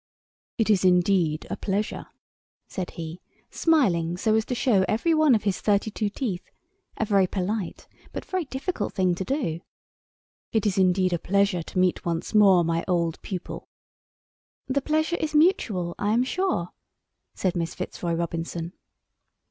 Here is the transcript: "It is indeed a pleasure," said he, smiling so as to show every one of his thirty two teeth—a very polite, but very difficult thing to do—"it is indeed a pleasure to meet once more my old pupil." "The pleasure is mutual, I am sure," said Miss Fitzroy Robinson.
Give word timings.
"It 0.57 0.71
is 0.71 0.83
indeed 0.83 1.45
a 1.51 1.55
pleasure," 1.55 2.07
said 2.67 2.89
he, 2.97 3.21
smiling 3.51 4.17
so 4.17 4.33
as 4.33 4.45
to 4.45 4.55
show 4.55 4.83
every 4.87 5.13
one 5.13 5.35
of 5.35 5.43
his 5.43 5.61
thirty 5.61 5.91
two 5.91 6.09
teeth—a 6.09 7.05
very 7.05 7.27
polite, 7.27 7.87
but 8.11 8.25
very 8.25 8.45
difficult 8.45 8.93
thing 8.95 9.13
to 9.13 9.23
do—"it 9.23 10.65
is 10.65 10.79
indeed 10.79 11.13
a 11.13 11.19
pleasure 11.19 11.61
to 11.61 11.77
meet 11.77 12.03
once 12.03 12.33
more 12.33 12.63
my 12.63 12.83
old 12.87 13.21
pupil." 13.21 13.67
"The 14.65 14.81
pleasure 14.81 15.17
is 15.17 15.35
mutual, 15.35 15.93
I 15.99 16.13
am 16.13 16.23
sure," 16.23 16.69
said 17.35 17.55
Miss 17.55 17.75
Fitzroy 17.75 18.13
Robinson. 18.13 18.73